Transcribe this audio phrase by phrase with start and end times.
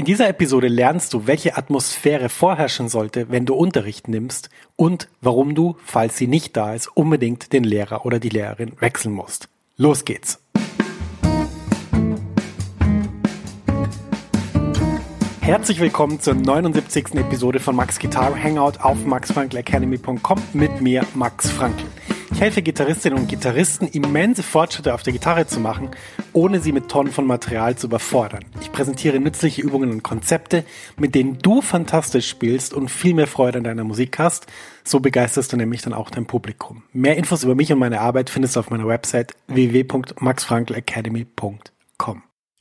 [0.00, 5.54] In dieser Episode lernst du, welche Atmosphäre vorherrschen sollte, wenn du Unterricht nimmst und warum
[5.54, 9.50] du, falls sie nicht da ist, unbedingt den Lehrer oder die Lehrerin wechseln musst.
[9.76, 10.38] Los geht's!
[15.50, 17.16] Herzlich willkommen zur 79.
[17.16, 21.86] Episode von Max Guitar Hangout auf maxfrankelacademy.com mit mir, Max Frankl.
[22.30, 25.90] Ich helfe Gitarristinnen und Gitarristen, immense Fortschritte auf der Gitarre zu machen,
[26.32, 28.44] ohne sie mit Tonnen von Material zu überfordern.
[28.60, 30.62] Ich präsentiere nützliche Übungen und Konzepte,
[30.96, 34.46] mit denen du fantastisch spielst und viel mehr Freude an deiner Musik hast.
[34.84, 36.84] So begeisterst du nämlich dann auch dein Publikum.
[36.92, 42.22] Mehr Infos über mich und meine Arbeit findest du auf meiner Website www.maxfrankelacademy.com.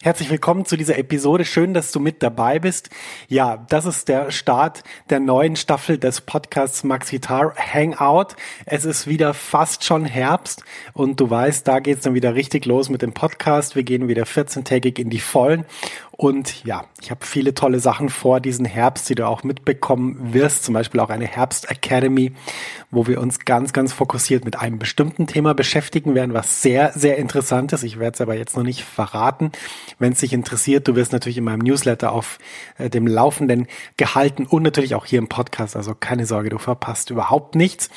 [0.00, 1.44] Herzlich willkommen zu dieser Episode.
[1.44, 2.88] Schön, dass du mit dabei bist.
[3.26, 8.36] Ja, das ist der Start der neuen Staffel des Podcasts Max Guitar Hangout.
[8.64, 12.90] Es ist wieder fast schon Herbst und du weißt, da geht's dann wieder richtig los
[12.90, 13.74] mit dem Podcast.
[13.74, 15.64] Wir gehen wieder 14-tägig in die Vollen
[16.20, 20.64] und ja, ich habe viele tolle Sachen vor diesen Herbst, die du auch mitbekommen wirst.
[20.64, 22.32] Zum Beispiel auch eine Herbst Academy,
[22.90, 27.18] wo wir uns ganz, ganz fokussiert mit einem bestimmten Thema beschäftigen werden, was sehr, sehr
[27.18, 27.84] interessant ist.
[27.84, 29.52] Ich werde es aber jetzt noch nicht verraten.
[30.00, 32.40] Wenn es dich interessiert, du wirst natürlich in meinem Newsletter auf
[32.78, 35.76] äh, dem Laufenden gehalten und natürlich auch hier im Podcast.
[35.76, 37.90] Also keine Sorge, du verpasst überhaupt nichts.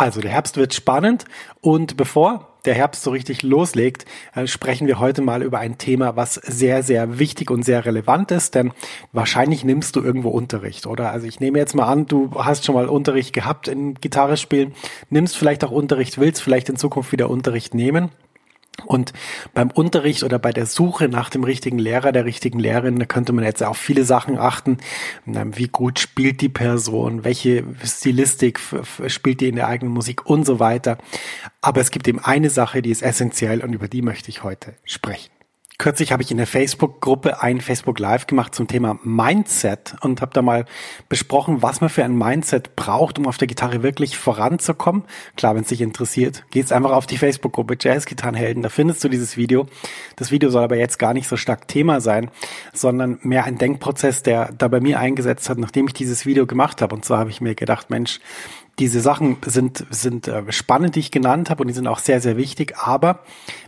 [0.00, 1.26] Also der Herbst wird spannend
[1.60, 6.16] und bevor der Herbst so richtig loslegt, äh, sprechen wir heute mal über ein Thema,
[6.16, 8.72] was sehr, sehr wichtig und sehr relevant ist, denn
[9.12, 11.10] wahrscheinlich nimmst du irgendwo Unterricht, oder?
[11.10, 14.72] Also ich nehme jetzt mal an, du hast schon mal Unterricht gehabt in Gitarre spielen,
[15.10, 18.08] nimmst vielleicht auch Unterricht, willst vielleicht in Zukunft wieder Unterricht nehmen.
[18.86, 19.12] Und
[19.54, 23.32] beim Unterricht oder bei der Suche nach dem richtigen Lehrer, der richtigen Lehrerin, da könnte
[23.32, 24.78] man jetzt auf viele Sachen achten.
[25.24, 27.24] Wie gut spielt die Person?
[27.24, 28.60] Welche Stilistik
[29.06, 30.98] spielt die in der eigenen Musik und so weiter.
[31.60, 34.74] Aber es gibt eben eine Sache, die ist essentiell und über die möchte ich heute
[34.84, 35.30] sprechen.
[35.80, 40.30] Kürzlich habe ich in der Facebook-Gruppe ein Facebook Live gemacht zum Thema Mindset und habe
[40.34, 40.66] da mal
[41.08, 45.04] besprochen, was man für ein Mindset braucht, um auf der Gitarre wirklich voranzukommen.
[45.38, 49.38] Klar, wenn es dich interessiert, geht's einfach auf die Facebook-Gruppe Jazz-Gitarrenhelden, da findest du dieses
[49.38, 49.68] Video.
[50.16, 52.30] Das Video soll aber jetzt gar nicht so stark Thema sein,
[52.74, 56.82] sondern mehr ein Denkprozess, der da bei mir eingesetzt hat, nachdem ich dieses Video gemacht
[56.82, 56.94] habe.
[56.94, 58.20] Und zwar habe ich mir gedacht, Mensch,
[58.80, 62.20] diese Sachen sind, sind äh, spannend, die ich genannt habe und die sind auch sehr,
[62.20, 62.78] sehr wichtig.
[62.78, 63.20] Aber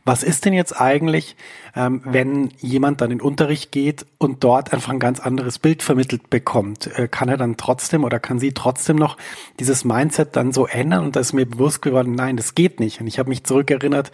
[0.05, 1.37] was ist denn jetzt eigentlich,
[1.77, 6.31] ähm, wenn jemand dann in Unterricht geht und dort einfach ein ganz anderes Bild vermittelt
[6.31, 6.87] bekommt?
[6.99, 9.19] Äh, kann er dann trotzdem oder kann sie trotzdem noch
[9.61, 11.05] dieses Mindset dann so ändern?
[11.05, 13.01] Und da ist mir bewusst geworden, nein, das geht nicht.
[13.01, 14.11] Und ich habe mich zurückerinnert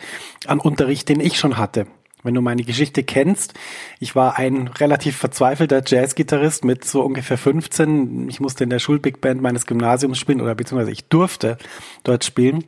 [0.47, 1.87] an Unterricht, den ich schon hatte.
[2.29, 3.55] Wenn du meine Geschichte kennst,
[4.01, 8.29] ich war ein relativ verzweifelter Jazzgitarrist mit so ungefähr 15.
[8.29, 11.57] Ich musste in der Schulbig Band meines Gymnasiums spielen oder beziehungsweise ich durfte
[12.05, 12.65] dort spielen.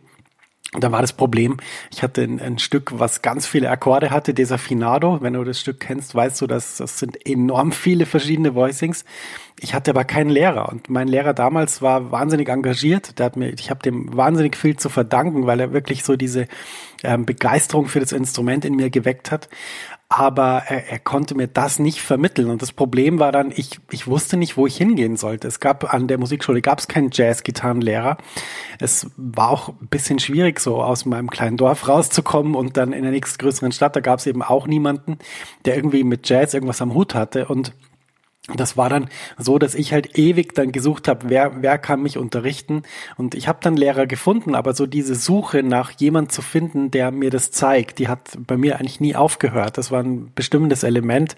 [0.72, 1.58] Und da war das Problem,
[1.92, 5.20] ich hatte ein, ein, Stück, was ganz viele Akkorde hatte, Desafinado.
[5.20, 9.04] Wenn du das Stück kennst, weißt du, dass das sind enorm viele verschiedene Voicings.
[9.62, 13.18] Ich hatte aber keinen Lehrer und mein Lehrer damals war wahnsinnig engagiert.
[13.18, 16.46] Der hat mir, ich habe dem wahnsinnig viel zu verdanken, weil er wirklich so diese
[17.02, 19.48] ähm, Begeisterung für das Instrument in mir geweckt hat
[20.12, 22.50] aber er, er konnte mir das nicht vermitteln.
[22.50, 25.46] Und das Problem war dann, ich, ich wusste nicht, wo ich hingehen sollte.
[25.46, 28.18] Es gab an der Musikschule gab es keinen Jazz-Gitarrenlehrer.
[28.80, 33.04] Es war auch ein bisschen schwierig, so aus meinem kleinen Dorf rauszukommen und dann in
[33.04, 35.18] der nächstgrößeren Stadt, da gab es eben auch niemanden,
[35.64, 37.46] der irgendwie mit Jazz irgendwas am Hut hatte.
[37.46, 37.72] Und
[38.54, 42.16] das war dann so, dass ich halt ewig dann gesucht habe, wer, wer kann mich
[42.16, 42.82] unterrichten.
[43.16, 47.10] Und ich habe dann Lehrer gefunden, aber so diese Suche nach jemand zu finden, der
[47.10, 49.76] mir das zeigt, die hat bei mir eigentlich nie aufgehört.
[49.76, 51.36] Das war ein bestimmendes Element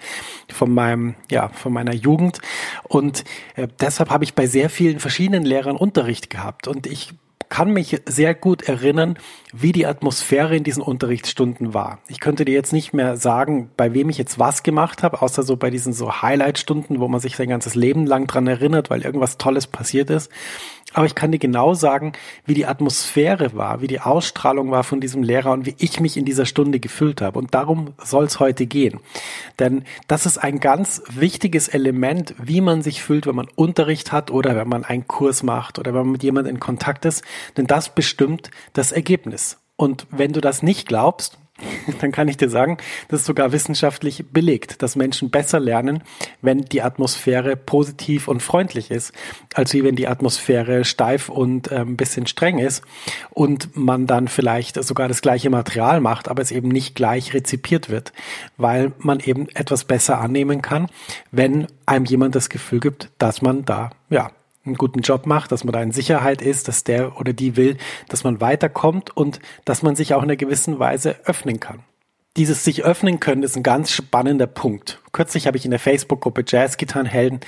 [0.48, 2.40] von meinem, ja, von meiner Jugend.
[2.84, 3.24] Und
[3.56, 6.68] äh, deshalb habe ich bei sehr vielen verschiedenen Lehrern Unterricht gehabt.
[6.68, 7.14] Und ich
[7.52, 9.18] kann mich sehr gut erinnern,
[9.52, 11.98] wie die Atmosphäre in diesen Unterrichtsstunden war.
[12.08, 15.42] Ich könnte dir jetzt nicht mehr sagen, bei wem ich jetzt was gemacht habe, außer
[15.42, 19.02] so bei diesen so Highlight-Stunden, wo man sich sein ganzes Leben lang dran erinnert, weil
[19.02, 20.30] irgendwas Tolles passiert ist.
[20.92, 22.12] Aber ich kann dir genau sagen,
[22.44, 26.16] wie die Atmosphäre war, wie die Ausstrahlung war von diesem Lehrer und wie ich mich
[26.16, 27.38] in dieser Stunde gefühlt habe.
[27.38, 29.00] Und darum soll es heute gehen.
[29.58, 34.30] Denn das ist ein ganz wichtiges Element, wie man sich fühlt, wenn man Unterricht hat
[34.30, 37.24] oder wenn man einen Kurs macht oder wenn man mit jemandem in Kontakt ist.
[37.56, 39.58] Denn das bestimmt das Ergebnis.
[39.76, 41.38] Und wenn du das nicht glaubst,
[42.00, 42.78] dann kann ich dir sagen,
[43.08, 46.02] das ist sogar wissenschaftlich belegt, dass Menschen besser lernen,
[46.40, 49.12] wenn die Atmosphäre positiv und freundlich ist,
[49.54, 52.82] als wie wenn die Atmosphäre steif und äh, ein bisschen streng ist
[53.30, 57.90] und man dann vielleicht sogar das gleiche Material macht, aber es eben nicht gleich rezipiert
[57.90, 58.12] wird,
[58.56, 60.88] weil man eben etwas besser annehmen kann,
[61.30, 64.30] wenn einem jemand das Gefühl gibt, dass man da ja
[64.64, 67.76] einen guten Job macht, dass man da in Sicherheit ist, dass der oder die will,
[68.08, 71.80] dass man weiterkommt und dass man sich auch in einer gewissen Weise öffnen kann.
[72.38, 75.02] Dieses sich öffnen können ist ein ganz spannender Punkt.
[75.12, 77.40] Kürzlich habe ich in der Facebook-Gruppe Jazzgitarrenhelden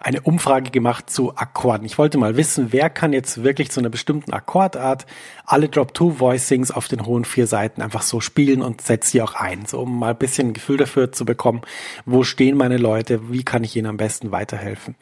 [0.00, 1.86] eine Umfrage gemacht zu Akkorden.
[1.86, 5.06] Ich wollte mal wissen, wer kann jetzt wirklich zu einer bestimmten Akkordart
[5.44, 9.66] alle Drop-Two-Voicings auf den hohen vier Seiten einfach so spielen und setzt sie auch ein,
[9.66, 11.60] so um mal ein bisschen ein Gefühl dafür zu bekommen,
[12.04, 14.96] wo stehen meine Leute, wie kann ich ihnen am besten weiterhelfen.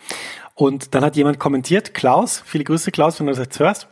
[0.54, 3.88] Und dann hat jemand kommentiert, Klaus, viele Grüße Klaus, wenn du das jetzt hörst,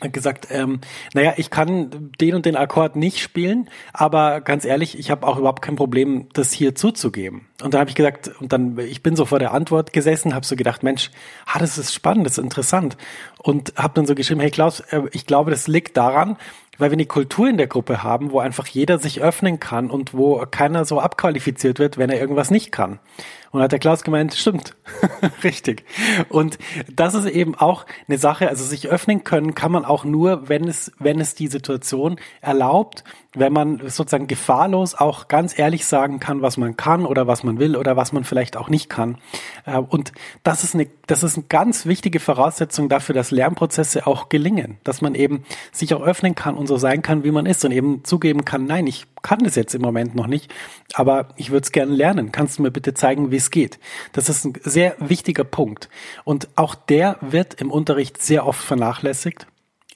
[0.00, 0.80] gesagt, ähm,
[1.12, 5.38] naja, ich kann den und den Akkord nicht spielen, aber ganz ehrlich, ich habe auch
[5.38, 7.46] überhaupt kein Problem, das hier zuzugeben.
[7.62, 10.44] Und dann habe ich gesagt, und dann, ich bin so vor der Antwort gesessen, habe
[10.44, 11.10] so gedacht, Mensch,
[11.46, 12.96] ah, das ist spannend, das ist interessant.
[13.38, 16.36] Und habe dann so geschrieben, hey Klaus, äh, ich glaube, das liegt daran,
[16.78, 20.14] weil wir eine Kultur in der Gruppe haben, wo einfach jeder sich öffnen kann und
[20.14, 22.98] wo keiner so abqualifiziert wird, wenn er irgendwas nicht kann.
[23.50, 24.74] Und hat der Klaus gemeint, stimmt,
[25.44, 25.84] richtig.
[26.28, 26.58] Und
[26.92, 30.66] das ist eben auch eine Sache, also sich öffnen können kann man auch nur, wenn
[30.66, 36.42] es, wenn es die Situation erlaubt, wenn man sozusagen gefahrlos auch ganz ehrlich sagen kann,
[36.42, 39.18] was man kann oder was man will oder was man vielleicht auch nicht kann.
[39.66, 44.28] Äh, und das ist eine, das ist eine ganz wichtige Voraussetzung dafür, dass Lernprozesse auch
[44.28, 47.64] gelingen, dass man eben sich auch öffnen kann und so sein kann, wie man ist
[47.64, 50.52] und eben zugeben kann, nein, ich kann das jetzt im Moment noch nicht,
[50.92, 52.30] aber ich würde es gerne lernen.
[52.30, 53.78] Kannst du mir bitte zeigen, wie es geht?
[54.12, 55.88] Das ist ein sehr wichtiger Punkt.
[56.24, 59.46] Und auch der wird im Unterricht sehr oft vernachlässigt.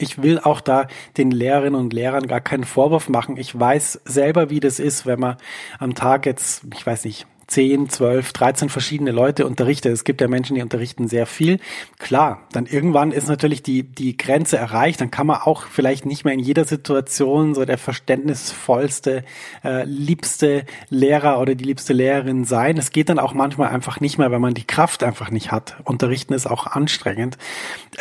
[0.01, 0.87] Ich will auch da
[1.17, 3.37] den Lehrerinnen und Lehrern gar keinen Vorwurf machen.
[3.37, 5.37] Ich weiß selber, wie das ist, wenn man
[5.81, 9.89] am Tag jetzt, ich weiß nicht, 10, 12, 13 verschiedene Leute unterrichte.
[9.89, 11.61] Es gibt ja Menschen, die unterrichten sehr viel.
[11.99, 15.01] Klar, dann irgendwann ist natürlich die, die Grenze erreicht.
[15.01, 19.25] Dann kann man auch vielleicht nicht mehr in jeder Situation so der verständnisvollste,
[19.65, 22.77] äh, liebste Lehrer oder die liebste Lehrerin sein.
[22.77, 25.77] Es geht dann auch manchmal einfach nicht mehr, weil man die Kraft einfach nicht hat.
[25.85, 27.39] Unterrichten ist auch anstrengend.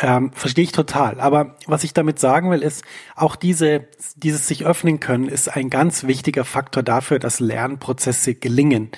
[0.00, 1.20] Ähm, Verstehe ich total.
[1.20, 2.84] Aber was ich damit sagen will, ist,
[3.16, 3.86] auch diese,
[4.16, 8.90] dieses sich öffnen können, ist ein ganz wichtiger Faktor dafür, dass Lernprozesse gelingen.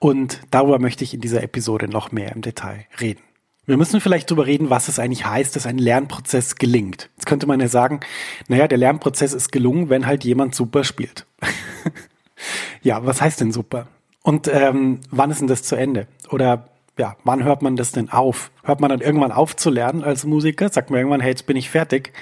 [0.00, 3.20] Und darüber möchte ich in dieser Episode noch mehr im Detail reden.
[3.66, 7.10] Wir müssen vielleicht darüber reden, was es eigentlich heißt, dass ein Lernprozess gelingt.
[7.16, 8.00] Jetzt könnte man ja sagen,
[8.48, 11.26] naja, der Lernprozess ist gelungen, wenn halt jemand super spielt.
[12.82, 13.86] ja, was heißt denn super?
[14.22, 16.08] Und ähm, wann ist denn das zu Ende?
[16.30, 18.50] Oder ja, wann hört man das denn auf?
[18.64, 20.70] Hört man dann irgendwann auf zu lernen als Musiker?
[20.70, 22.12] Sagt man irgendwann, hey, jetzt bin ich fertig,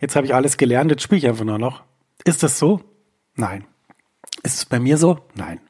[0.00, 1.82] jetzt habe ich alles gelernt, jetzt spiele ich einfach nur noch.
[2.24, 2.80] Ist das so?
[3.34, 3.64] Nein.
[4.42, 5.18] Ist es bei mir so?
[5.34, 5.60] Nein.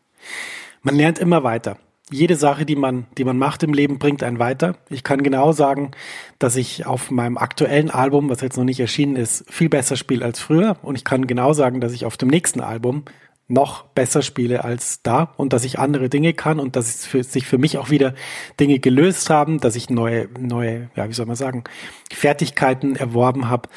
[0.83, 1.79] Man lernt immer weiter.
[2.11, 4.77] Jede Sache, die man, die man macht im Leben, bringt einen weiter.
[4.91, 5.93] Ich kann genau sagen,
[6.39, 10.25] dass ich auf meinem aktuellen Album, was jetzt noch nicht erschienen ist, viel besser spiele
[10.25, 10.77] als früher.
[10.83, 13.05] Und ich kann genau sagen, dass ich auf dem nächsten Album
[13.49, 17.47] noch besser spiele als da und dass ich andere Dinge kann und dass für, sich
[17.47, 18.15] für mich auch wieder
[18.59, 21.65] Dinge gelöst haben, dass ich neue, neue, ja, wie soll man sagen,
[22.13, 23.69] Fertigkeiten erworben habe.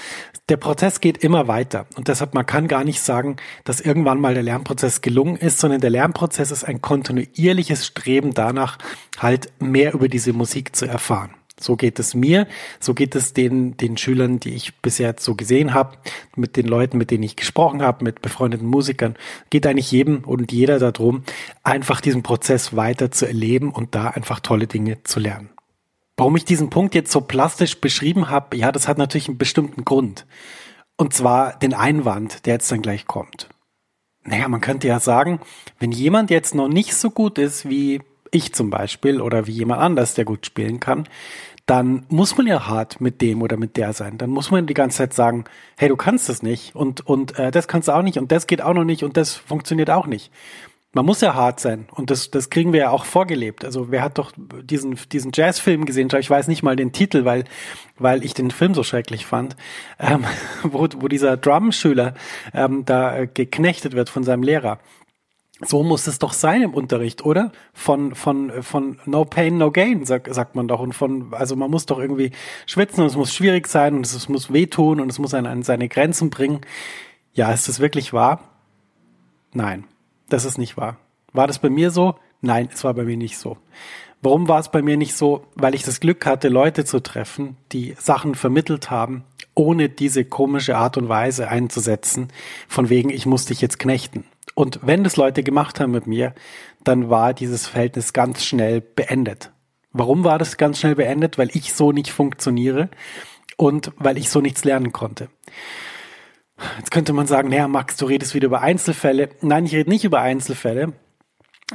[0.48, 4.34] Der Prozess geht immer weiter und deshalb man kann gar nicht sagen, dass irgendwann mal
[4.34, 8.77] der Lernprozess gelungen ist, sondern der Lernprozess ist ein kontinuierliches Streben danach,
[9.17, 11.34] halt mehr über diese Musik zu erfahren.
[11.59, 12.47] So geht es mir,
[12.81, 15.97] so geht es den, den Schülern, die ich bisher so gesehen habe,
[16.35, 19.15] mit den Leuten, mit denen ich gesprochen habe, mit befreundeten Musikern,
[19.50, 21.24] geht eigentlich jedem und jeder darum,
[21.63, 25.50] einfach diesen Prozess weiter zu erleben und da einfach tolle Dinge zu lernen.
[26.17, 29.85] Warum ich diesen Punkt jetzt so plastisch beschrieben habe, ja, das hat natürlich einen bestimmten
[29.85, 30.25] Grund.
[30.97, 33.50] Und zwar den Einwand, der jetzt dann gleich kommt.
[34.24, 35.39] Naja, man könnte ja sagen,
[35.79, 38.01] wenn jemand jetzt noch nicht so gut ist wie
[38.32, 41.08] ich zum Beispiel oder wie jemand anders, der gut spielen kann,
[41.65, 44.17] dann muss man ja hart mit dem oder mit der sein.
[44.17, 45.46] Dann muss man die ganze Zeit sagen,
[45.77, 48.48] hey, du kannst das nicht und und äh, das kannst du auch nicht und das
[48.48, 50.32] geht auch noch nicht und das funktioniert auch nicht.
[50.94, 53.65] Man muss ja hart sein und das das kriegen wir ja auch vorgelebt.
[53.65, 56.10] Also wer hat doch diesen diesen Jazzfilm gesehen?
[56.20, 57.46] Ich weiß nicht mal den Titel, weil
[57.98, 59.55] weil ich den Film so schrecklich fand,
[60.00, 60.24] ähm,
[60.63, 62.13] wo wo dieser Drumschüler
[62.53, 64.79] ähm, da äh, geknechtet wird von seinem Lehrer
[65.62, 67.51] so muss es doch sein im Unterricht, oder?
[67.74, 70.81] Von, von, von No Pain, No Gain, sag, sagt man doch.
[70.81, 72.31] Und von, also man muss doch irgendwie
[72.65, 75.63] schwitzen und es muss schwierig sein und es muss wehtun und es muss einen an
[75.63, 76.62] seine Grenzen bringen.
[77.33, 78.41] Ja, ist das wirklich wahr?
[79.53, 79.85] Nein,
[80.27, 80.97] das ist nicht wahr.
[81.31, 82.15] War das bei mir so?
[82.41, 83.57] Nein, es war bei mir nicht so.
[84.21, 85.45] Warum war es bei mir nicht so?
[85.55, 90.77] Weil ich das Glück hatte, Leute zu treffen, die Sachen vermittelt haben, ohne diese komische
[90.77, 92.29] Art und Weise einzusetzen,
[92.67, 94.25] von wegen, ich muss dich jetzt knechten.
[94.55, 96.33] Und wenn das Leute gemacht haben mit mir,
[96.83, 99.51] dann war dieses Verhältnis ganz schnell beendet.
[99.91, 101.38] Warum war das ganz schnell beendet?
[101.38, 102.89] Weil ich so nicht funktioniere
[103.57, 105.29] und weil ich so nichts lernen konnte.
[106.77, 109.29] Jetzt könnte man sagen, naja, Max, du redest wieder über Einzelfälle.
[109.41, 110.93] Nein, ich rede nicht über Einzelfälle,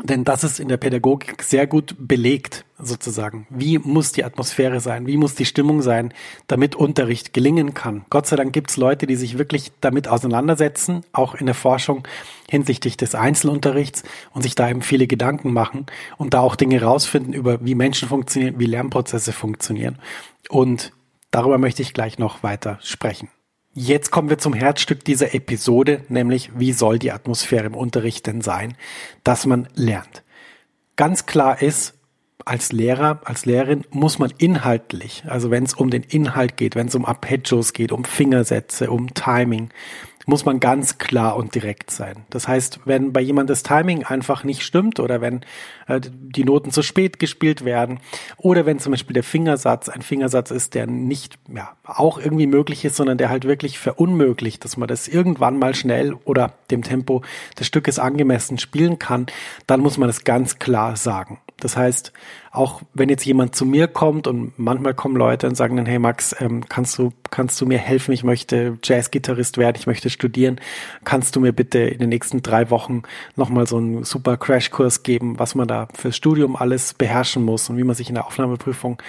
[0.04, 3.47] denn das ist in der Pädagogik sehr gut belegt, sozusagen.
[3.50, 5.09] Wie muss die Atmosphäre sein?
[5.09, 6.14] Wie muss die Stimmung sein,
[6.47, 8.04] damit Unterricht gelingen kann?
[8.09, 12.06] Gott sei Dank gibt es Leute, die sich wirklich damit auseinandersetzen, auch in der Forschung
[12.49, 15.87] hinsichtlich des Einzelunterrichts und sich da eben viele Gedanken machen
[16.18, 19.99] und da auch Dinge rausfinden über, wie Menschen funktionieren, wie Lernprozesse funktionieren.
[20.49, 20.92] Und
[21.32, 23.28] darüber möchte ich gleich noch weiter sprechen.
[23.72, 28.40] Jetzt kommen wir zum Herzstück dieser Episode, nämlich wie soll die Atmosphäre im Unterricht denn
[28.40, 28.76] sein,
[29.22, 30.24] dass man lernt.
[30.96, 31.94] Ganz klar ist,
[32.44, 36.88] als Lehrer, als Lehrerin muss man inhaltlich, also wenn es um den Inhalt geht, wenn
[36.88, 39.70] es um Arpeggios geht, um Fingersätze, um Timing,
[40.26, 42.24] muss man ganz klar und direkt sein.
[42.30, 45.40] Das heißt, wenn bei jemand das Timing einfach nicht stimmt oder wenn
[45.88, 48.00] äh, die Noten zu spät gespielt werden
[48.36, 52.84] oder wenn zum Beispiel der Fingersatz ein Fingersatz ist, der nicht ja, auch irgendwie möglich
[52.84, 57.22] ist, sondern der halt wirklich verunmöglicht, dass man das irgendwann mal schnell oder dem Tempo
[57.58, 59.26] des Stückes angemessen spielen kann,
[59.66, 61.38] dann muss man es ganz klar sagen.
[61.60, 62.12] Das heißt,
[62.52, 65.98] auch wenn jetzt jemand zu mir kommt und manchmal kommen Leute und sagen dann, hey
[66.00, 68.12] Max, ähm, kannst du, kannst du mir helfen?
[68.12, 70.60] Ich möchte Jazzgitarrist werden, ich möchte studieren.
[71.04, 73.02] Kannst du mir bitte in den nächsten drei Wochen
[73.36, 77.76] nochmal so einen super Crashkurs geben, was man da fürs Studium alles beherrschen muss und
[77.76, 79.00] wie man sich in der Aufnahmeprüfung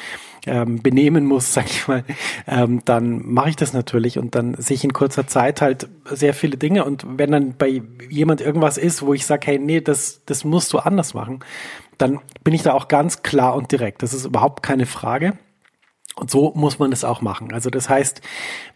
[0.46, 2.03] ähm, benehmen muss, sag ich mal,
[2.48, 6.34] ähm, dann mache ich das natürlich und dann sehe ich in kurzer Zeit halt sehr
[6.34, 10.22] viele Dinge und wenn dann bei jemand irgendwas ist, wo ich sage, hey, nee, das,
[10.25, 11.39] das musst du anders machen,
[12.01, 14.03] dann bin ich da auch ganz klar und direkt.
[14.03, 15.34] Das ist überhaupt keine Frage.
[16.22, 17.51] Und so muss man es auch machen.
[17.51, 18.22] Also das heißt,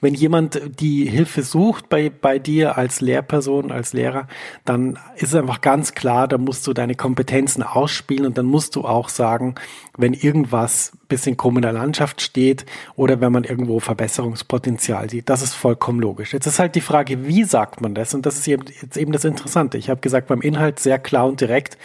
[0.02, 4.28] wenn jemand die Hilfe sucht bei, bei dir als Lehrperson, als Lehrer,
[4.66, 8.76] dann ist es einfach ganz klar, da musst du deine Kompetenzen ausspielen und dann musst
[8.76, 9.54] du auch sagen,
[9.96, 15.30] wenn irgendwas bisschen der Landschaft steht oder wenn man irgendwo Verbesserungspotenzial sieht.
[15.30, 16.34] Das ist vollkommen logisch.
[16.34, 18.16] Jetzt ist halt die Frage, wie sagt man das?
[18.16, 19.78] Und das ist jetzt eben das Interessante.
[19.78, 21.78] Ich habe gesagt, beim Inhalt sehr klar und direkt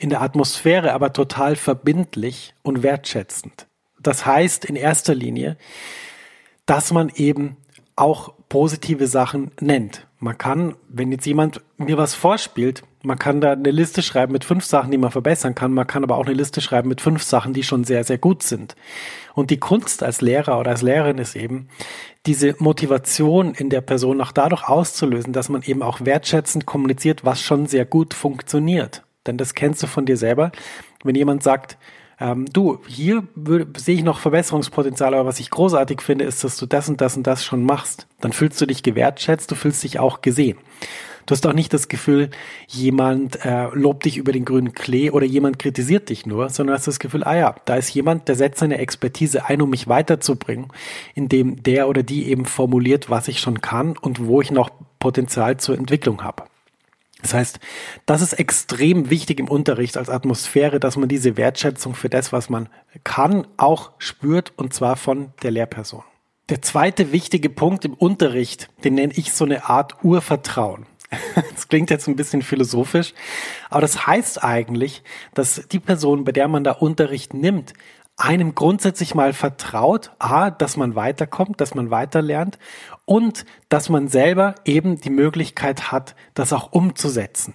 [0.00, 3.68] in der Atmosphäre aber total verbindlich und wertschätzend.
[4.06, 5.56] Das heißt in erster Linie,
[6.64, 7.56] dass man eben
[7.96, 10.06] auch positive Sachen nennt.
[10.18, 14.44] Man kann, wenn jetzt jemand mir was vorspielt, man kann da eine Liste schreiben mit
[14.44, 15.72] fünf Sachen, die man verbessern kann.
[15.72, 18.42] Man kann aber auch eine Liste schreiben mit fünf Sachen, die schon sehr, sehr gut
[18.42, 18.76] sind.
[19.34, 21.68] Und die Kunst als Lehrer oder als Lehrerin ist eben,
[22.26, 27.40] diese Motivation in der Person auch dadurch auszulösen, dass man eben auch wertschätzend kommuniziert, was
[27.40, 29.04] schon sehr gut funktioniert.
[29.26, 30.52] Denn das kennst du von dir selber.
[31.04, 31.76] Wenn jemand sagt,
[32.18, 33.24] ähm, du, hier
[33.76, 37.16] sehe ich noch Verbesserungspotenzial, aber was ich großartig finde, ist, dass du das und das
[37.16, 38.06] und das schon machst.
[38.20, 40.58] Dann fühlst du dich gewertschätzt, du fühlst dich auch gesehen.
[41.26, 42.30] Du hast auch nicht das Gefühl,
[42.68, 46.86] jemand äh, lobt dich über den grünen Klee oder jemand kritisiert dich nur, sondern hast
[46.86, 50.68] das Gefühl, ah ja, da ist jemand, der setzt seine Expertise ein, um mich weiterzubringen,
[51.16, 54.70] indem der oder die eben formuliert, was ich schon kann und wo ich noch
[55.00, 56.44] Potenzial zur Entwicklung habe.
[57.26, 57.58] Das heißt,
[58.06, 62.48] das ist extrem wichtig im Unterricht als Atmosphäre, dass man diese Wertschätzung für das, was
[62.48, 62.68] man
[63.02, 66.04] kann, auch spürt und zwar von der Lehrperson.
[66.50, 70.86] Der zweite wichtige Punkt im Unterricht, den nenne ich so eine Art Urvertrauen.
[71.52, 73.12] Das klingt jetzt ein bisschen philosophisch,
[73.70, 75.02] aber das heißt eigentlich,
[75.34, 77.72] dass die Person, bei der man da Unterricht nimmt,
[78.16, 82.58] einem grundsätzlich mal vertraut, a, dass man weiterkommt, dass man weiterlernt
[83.04, 87.54] und dass man selber eben die Möglichkeit hat, das auch umzusetzen.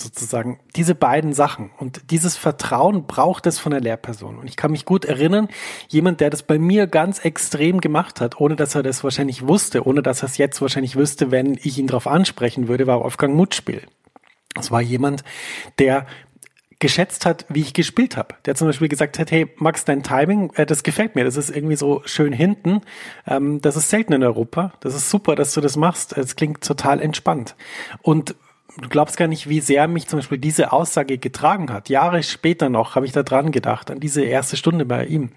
[0.00, 1.72] Sozusagen diese beiden Sachen.
[1.76, 4.38] Und dieses Vertrauen braucht es von der Lehrperson.
[4.38, 5.48] Und ich kann mich gut erinnern,
[5.88, 9.84] jemand, der das bei mir ganz extrem gemacht hat, ohne dass er das wahrscheinlich wusste,
[9.84, 13.34] ohne dass er es jetzt wahrscheinlich wüsste, wenn ich ihn darauf ansprechen würde, war Wolfgang
[13.34, 13.82] Mutspiel.
[14.54, 15.24] Das war jemand,
[15.80, 16.06] der
[16.78, 18.36] geschätzt hat, wie ich gespielt habe.
[18.44, 21.50] Der zum Beispiel gesagt hat, hey Max, dein Timing, äh, das gefällt mir, das ist
[21.50, 22.82] irgendwie so schön hinten.
[23.26, 24.72] Ähm, das ist selten in Europa.
[24.80, 26.16] Das ist super, dass du das machst.
[26.16, 27.56] Es klingt total entspannt.
[28.02, 28.36] Und
[28.80, 31.88] du glaubst gar nicht, wie sehr mich zum Beispiel diese Aussage getragen hat.
[31.88, 35.30] Jahre später noch habe ich da dran gedacht, an diese erste Stunde bei ihm.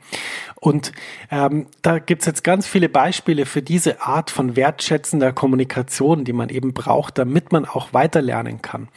[0.59, 0.91] Und
[1.31, 6.49] ähm, da gibt's jetzt ganz viele Beispiele für diese Art von wertschätzender Kommunikation, die man
[6.49, 8.89] eben braucht, damit man auch weiterlernen kann.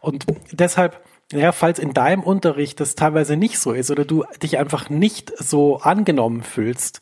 [0.00, 1.00] Und deshalb
[1.32, 5.32] ja, falls in deinem Unterricht das teilweise nicht so ist oder du dich einfach nicht
[5.36, 7.00] so angenommen fühlst,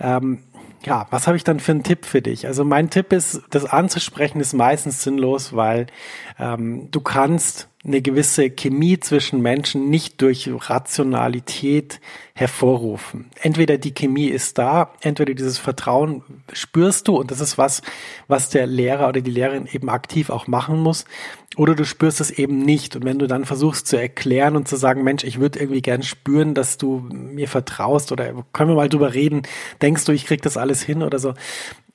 [0.00, 0.44] ähm,
[0.84, 2.46] ja, was habe ich dann für einen Tipp für dich?
[2.46, 5.86] Also mein Tipp ist, das anzusprechen ist meistens sinnlos, weil
[6.38, 12.00] ähm, du kannst eine gewisse Chemie zwischen Menschen nicht durch Rationalität
[12.36, 13.30] hervorrufen.
[13.40, 17.80] Entweder die Chemie ist da, entweder dieses Vertrauen spürst du und das ist was,
[18.26, 21.04] was der Lehrer oder die Lehrerin eben aktiv auch machen muss,
[21.56, 22.96] oder du spürst es eben nicht.
[22.96, 26.02] Und wenn du dann versuchst zu erklären und zu sagen, Mensch, ich würde irgendwie gern
[26.02, 29.42] spüren, dass du mir vertraust oder können wir mal drüber reden,
[29.80, 31.34] denkst du, ich krieg das alles hin oder so,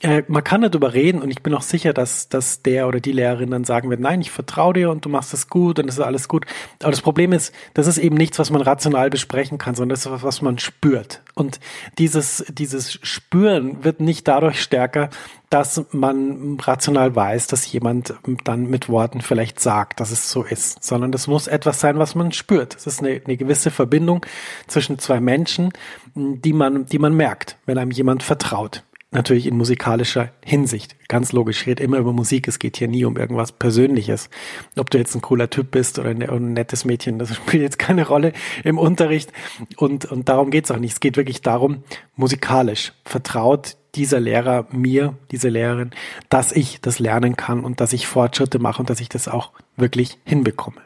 [0.01, 3.12] äh, man kann darüber reden und ich bin auch sicher, dass, dass der oder die
[3.12, 5.96] Lehrerin dann sagen wird, nein, ich vertraue dir und du machst es gut und es
[5.96, 6.46] ist alles gut.
[6.81, 10.05] Aber das Problem ist, das ist eben nichts, was man rational besprechen kann, sondern das
[10.05, 11.24] ist was, was man spürt.
[11.34, 11.60] Und
[11.98, 15.10] dieses, dieses Spüren wird nicht dadurch stärker,
[15.50, 20.84] dass man rational weiß, dass jemand dann mit Worten vielleicht sagt, dass es so ist,
[20.84, 22.76] sondern das muss etwas sein, was man spürt.
[22.76, 24.24] Es ist eine, eine gewisse Verbindung
[24.68, 25.74] zwischen zwei Menschen,
[26.14, 30.96] die man, die man merkt, wenn einem jemand vertraut natürlich in musikalischer Hinsicht.
[31.08, 34.30] Ganz logisch, ich immer über Musik, es geht hier nie um irgendwas Persönliches.
[34.78, 38.08] Ob du jetzt ein cooler Typ bist oder ein, nettes Mädchen, das spielt jetzt keine
[38.08, 39.32] Rolle im Unterricht
[39.78, 40.94] und, und darum geht's auch nicht.
[40.94, 41.84] Es geht wirklich darum,
[42.16, 45.92] musikalisch vertraut dieser Lehrer mir, diese Lehrerin,
[46.30, 49.51] dass ich das lernen kann und dass ich Fortschritte mache und dass ich das auch
[49.75, 50.78] wirklich hinbekomme.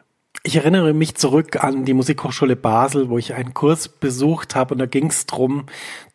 [0.46, 4.80] Ich erinnere mich zurück an die Musikhochschule Basel, wo ich einen Kurs besucht habe und
[4.80, 5.66] da ging es darum,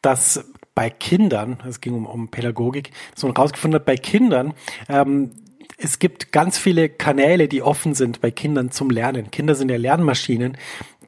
[0.03, 0.45] dass
[0.79, 4.55] bei Kindern, es ging um, um Pädagogik, dass man rausgefunden hat, bei Kindern,
[4.88, 5.33] ähm,
[5.77, 9.33] es gibt ganz viele Kanäle, die offen sind bei Kindern zum Lernen.
[9.33, 10.57] Kinder sind ja Lernmaschinen.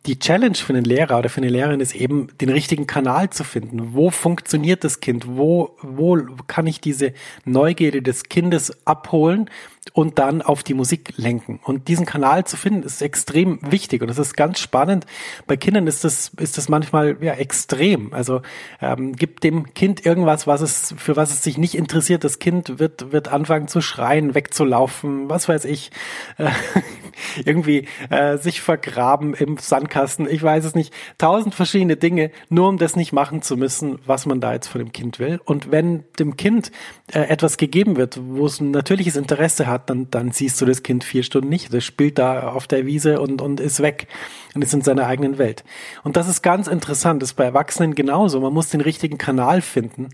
[0.06, 3.44] Die Challenge für einen Lehrer oder für eine Lehrerin ist eben, den richtigen Kanal zu
[3.44, 3.94] finden.
[3.94, 5.28] Wo funktioniert das Kind?
[5.28, 7.12] Wo, wo kann ich diese
[7.44, 9.48] Neugierde des Kindes abholen
[9.92, 11.58] und dann auf die Musik lenken.
[11.64, 15.06] Und diesen Kanal zu finden, ist extrem wichtig und das ist ganz spannend.
[15.46, 18.12] Bei Kindern ist das, ist das manchmal ja extrem.
[18.12, 18.42] Also
[18.80, 22.24] ähm, gibt dem Kind irgendwas, was es, für was es sich nicht interessiert.
[22.24, 25.90] Das Kind wird, wird anfangen zu schreien, wegzulaufen, was weiß ich,
[26.36, 26.50] äh,
[27.44, 30.28] irgendwie äh, sich vergraben im Sandkasten.
[30.30, 30.92] Ich weiß es nicht.
[31.16, 34.78] Tausend verschiedene Dinge, nur um das nicht machen zu müssen, was man da jetzt von
[34.78, 35.40] dem Kind will.
[35.44, 36.70] Und wenn dem Kind
[37.12, 40.82] äh, etwas gegeben wird, wo es ein natürliches Interesse hat, dann, dann siehst du das
[40.82, 41.72] Kind vier Stunden nicht.
[41.72, 44.08] Das spielt da auf der Wiese und, und ist weg
[44.54, 45.64] und ist in seiner eigenen Welt.
[46.02, 47.22] Und das ist ganz interessant.
[47.22, 48.40] Das ist bei Erwachsenen genauso.
[48.40, 50.08] Man muss den richtigen Kanal finden,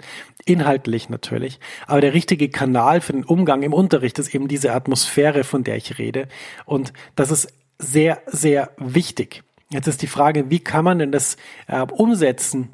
[0.44, 1.60] inhaltlich natürlich.
[1.86, 5.76] Aber der richtige Kanal für den Umgang im Unterricht ist eben diese Atmosphäre, von der
[5.76, 6.28] ich rede.
[6.64, 9.42] Und das ist sehr, sehr wichtig.
[9.70, 12.72] Jetzt ist die Frage, wie kann man denn das äh, umsetzen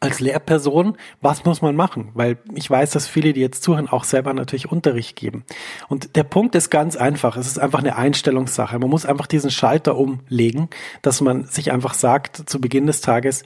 [0.00, 2.10] als Lehrperson, was muss man machen?
[2.14, 5.44] Weil ich weiß, dass viele, die jetzt zuhören, auch selber natürlich Unterricht geben.
[5.88, 7.36] Und der Punkt ist ganz einfach.
[7.36, 8.78] Es ist einfach eine Einstellungssache.
[8.78, 10.68] Man muss einfach diesen Schalter umlegen,
[11.02, 13.44] dass man sich einfach sagt, zu Beginn des Tages,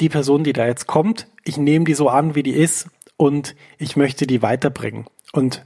[0.00, 3.54] die Person, die da jetzt kommt, ich nehme die so an, wie die ist und
[3.78, 5.06] ich möchte die weiterbringen.
[5.32, 5.64] Und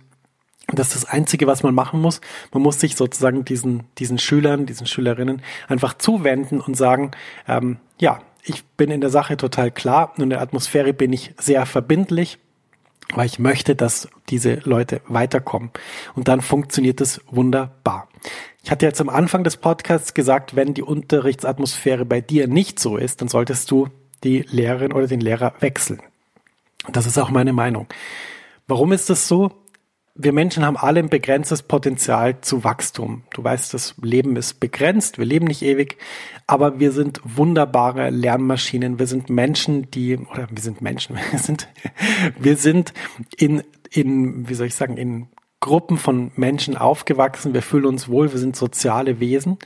[0.68, 2.20] das ist das Einzige, was man machen muss.
[2.52, 7.10] Man muss sich sozusagen diesen, diesen Schülern, diesen Schülerinnen einfach zuwenden und sagen,
[7.48, 11.34] ähm, ja, ich bin in der Sache total klar und in der Atmosphäre bin ich
[11.38, 12.38] sehr verbindlich,
[13.14, 15.70] weil ich möchte, dass diese Leute weiterkommen.
[16.14, 18.08] Und dann funktioniert es wunderbar.
[18.62, 22.96] Ich hatte jetzt am Anfang des Podcasts gesagt, wenn die Unterrichtsatmosphäre bei dir nicht so
[22.96, 23.88] ist, dann solltest du
[24.22, 26.00] die Lehrerin oder den Lehrer wechseln.
[26.92, 27.86] Das ist auch meine Meinung.
[28.66, 29.50] Warum ist das so?
[30.22, 33.22] Wir Menschen haben alle ein begrenztes Potenzial zu Wachstum.
[33.32, 35.96] Du weißt, das Leben ist begrenzt, wir leben nicht ewig,
[36.46, 38.98] aber wir sind wunderbare Lernmaschinen.
[38.98, 41.68] Wir sind Menschen, die, oder wir sind Menschen, wir sind,
[42.38, 42.92] wir sind
[43.36, 45.28] in, in, wie soll ich sagen, in
[45.60, 47.54] Gruppen von Menschen aufgewachsen.
[47.54, 49.58] Wir fühlen uns wohl, wir sind soziale Wesen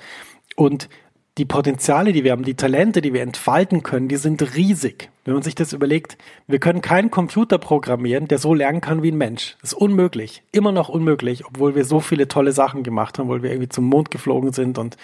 [0.57, 0.89] und
[1.37, 5.11] die Potenziale, die wir haben, die Talente, die wir entfalten können, die sind riesig.
[5.25, 6.17] Wenn man sich das überlegt,
[6.47, 9.57] wir können keinen Computer programmieren, der so lernen kann wie ein Mensch.
[9.61, 10.45] Das ist unmöglich.
[10.53, 13.87] Immer noch unmöglich, obwohl wir so viele tolle Sachen gemacht haben, obwohl wir irgendwie zum
[13.87, 14.97] Mond geflogen sind und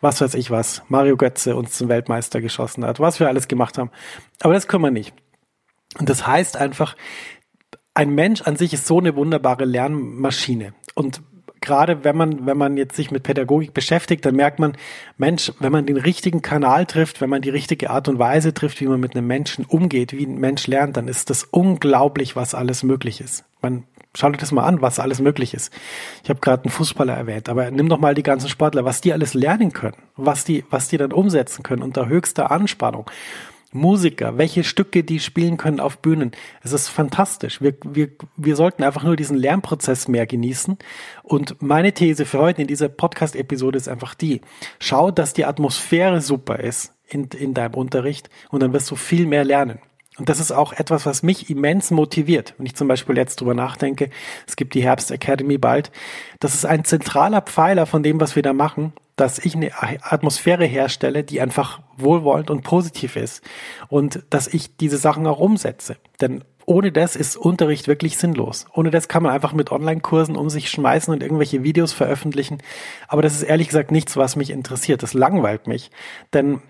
[0.00, 0.82] was weiß ich was.
[0.88, 3.90] Mario Götze uns zum Weltmeister geschossen hat, was wir alles gemacht haben.
[4.40, 5.14] Aber das können wir nicht.
[5.98, 6.96] Und das heißt einfach,
[7.94, 10.74] ein Mensch an sich ist so eine wunderbare Lernmaschine.
[10.94, 11.22] Und
[11.66, 14.76] gerade wenn man, wenn man jetzt sich mit Pädagogik beschäftigt, dann merkt man,
[15.18, 18.80] Mensch, wenn man den richtigen Kanal trifft, wenn man die richtige Art und Weise trifft,
[18.80, 22.54] wie man mit einem Menschen umgeht, wie ein Mensch lernt, dann ist das unglaublich, was
[22.54, 23.44] alles möglich ist.
[23.60, 23.84] Man
[24.16, 25.70] Schau dir das mal an, was alles möglich ist.
[26.24, 29.12] Ich habe gerade einen Fußballer erwähnt, aber nimm doch mal die ganzen Sportler, was die
[29.12, 33.10] alles lernen können, was die, was die dann umsetzen können unter höchster Anspannung.
[33.76, 36.32] Musiker, welche Stücke die spielen können auf Bühnen.
[36.62, 37.60] Es ist fantastisch.
[37.60, 40.78] Wir, wir, wir sollten einfach nur diesen Lernprozess mehr genießen.
[41.22, 44.40] Und meine These für heute in dieser Podcast-Episode ist einfach die.
[44.80, 49.26] Schau, dass die Atmosphäre super ist in, in deinem Unterricht und dann wirst du viel
[49.26, 49.78] mehr lernen.
[50.18, 52.54] Und das ist auch etwas, was mich immens motiviert.
[52.56, 54.10] Wenn ich zum Beispiel jetzt drüber nachdenke,
[54.46, 55.90] es gibt die Herbst Academy bald.
[56.40, 59.70] Das ist ein zentraler Pfeiler von dem, was wir da machen, dass ich eine
[60.02, 63.42] Atmosphäre herstelle, die einfach wohlwollend und positiv ist.
[63.88, 65.96] Und dass ich diese Sachen auch umsetze.
[66.20, 68.66] Denn ohne das ist Unterricht wirklich sinnlos.
[68.74, 72.58] Ohne das kann man einfach mit Online-Kursen um sich schmeißen und irgendwelche Videos veröffentlichen.
[73.08, 75.02] Aber das ist ehrlich gesagt nichts, was mich interessiert.
[75.02, 75.90] Das langweilt mich.
[76.34, 76.60] Denn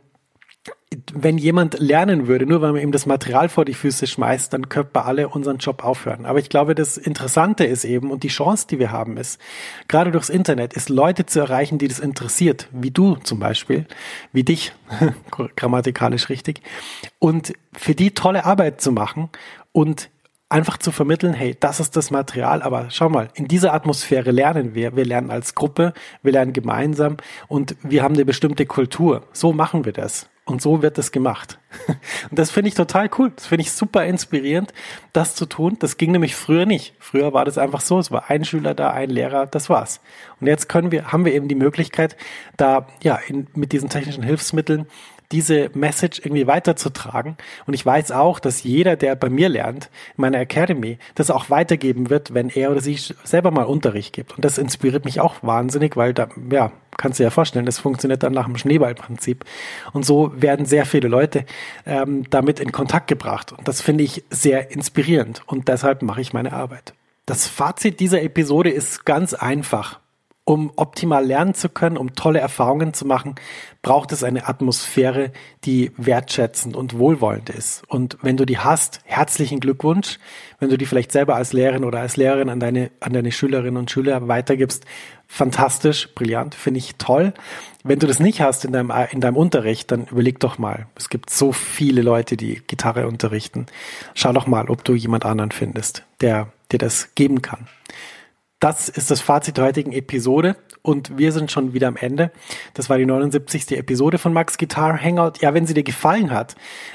[1.13, 4.69] wenn jemand lernen würde, nur weil man ihm das Material vor die Füße schmeißt, dann
[4.69, 6.27] könnten wir alle unseren Job aufhören.
[6.27, 9.41] Aber ich glaube, das Interessante ist eben und die Chance, die wir haben, ist,
[9.89, 13.87] gerade durchs Internet, ist Leute zu erreichen, die das interessiert, wie du zum Beispiel,
[14.33, 14.73] wie dich,
[15.57, 16.63] grammatikalisch richtig,
[17.19, 19.31] und für die tolle Arbeit zu machen
[19.73, 20.09] und
[20.49, 24.77] einfach zu vermitteln, hey, das ist das Material, aber schau mal, in dieser Atmosphäre lernen
[24.77, 24.95] wir.
[24.95, 27.17] Wir lernen als Gruppe, wir lernen gemeinsam
[27.49, 29.25] und wir haben eine bestimmte Kultur.
[29.33, 30.29] So machen wir das.
[30.49, 31.59] Und so wird es gemacht.
[32.31, 33.33] Und das finde ich total cool.
[33.35, 34.73] Das finde ich super inspirierend,
[35.13, 35.77] das zu tun.
[35.81, 36.95] Das ging nämlich früher nicht.
[37.01, 37.99] Früher war das einfach so.
[37.99, 40.01] Es war ein Schüler da, ein Lehrer, das war's.
[40.41, 42.17] Und jetzt können wir, haben wir eben die Möglichkeit,
[42.57, 44.87] da, ja, in, mit diesen technischen Hilfsmitteln
[45.33, 47.37] diese Message irgendwie weiterzutragen.
[47.67, 51.51] Und ich weiß auch, dass jeder, der bei mir lernt, in meiner Academy, das auch
[51.51, 54.35] weitergeben wird, wenn er oder sie selber mal Unterricht gibt.
[54.37, 57.79] Und das inspiriert mich auch wahnsinnig, weil da, ja, kannst du dir ja vorstellen, das
[57.79, 59.45] funktioniert dann nach dem Schneeballprinzip.
[59.93, 61.45] Und so werden sehr viele Leute
[61.85, 63.53] ähm, damit in Kontakt gebracht.
[63.53, 65.43] Und das finde ich sehr inspirierend.
[65.47, 66.95] Und deshalb mache ich meine Arbeit.
[67.27, 70.01] Das Fazit dieser Episode ist ganz einfach.
[70.49, 73.35] Um optimal lernen zu können, um tolle Erfahrungen zu machen,
[73.83, 75.33] braucht es eine Atmosphäre,
[75.65, 77.83] die wertschätzend und wohlwollend ist.
[77.89, 80.21] Und wenn du die hast, herzlichen Glückwunsch.
[80.61, 83.77] Wenn du die vielleicht selber als Lehrerin oder als Lehrerin an deine, an deine Schülerinnen
[83.77, 84.85] und Schüler weitergibst,
[85.27, 87.35] fantastisch, brillant, finde ich toll.
[87.83, 90.87] Wenn du das nicht hast in deinem, in deinem Unterricht, dann überleg doch mal.
[90.95, 93.67] Es gibt so viele Leute, die Gitarre unterrichten.
[94.15, 97.67] Schau doch mal, ob du jemand anderen findest, der dir das geben kann.
[98.59, 102.31] Das ist das Fazit der heutigen Episode und wir sind schon wieder am Ende.
[102.73, 103.73] Das war die 79.
[103.73, 105.43] Episode von Max Guitar Hangout.
[105.43, 106.55] Ja, wenn sie dir gefallen hat,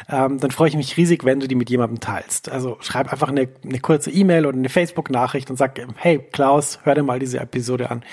[0.09, 2.49] ähm, dann freue ich mich riesig, wenn du die mit jemandem teilst.
[2.49, 6.95] Also schreib einfach eine, eine kurze E-Mail oder eine Facebook-Nachricht und sag, hey Klaus, hör
[6.95, 8.03] dir mal diese Episode an.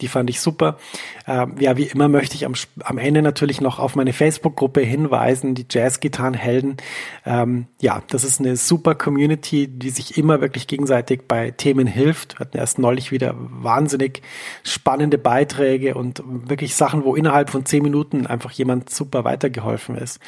[0.00, 0.78] Die fand ich super.
[1.26, 5.54] Ähm, ja, wie immer möchte ich am, am Ende natürlich noch auf meine Facebook-Gruppe hinweisen,
[5.54, 6.78] die Jazz-Gitarrenhelden.
[7.24, 12.34] Ähm, ja, das ist eine super Community, die sich immer wirklich gegenseitig bei Themen hilft.
[12.34, 14.22] Wir hatten erst neulich wieder wahnsinnig
[14.62, 20.20] spannende Beiträge und wirklich Sachen, wo innerhalb von zehn Minuten einfach jemand super weitergeholfen ist.